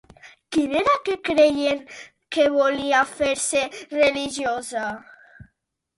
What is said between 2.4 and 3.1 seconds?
volia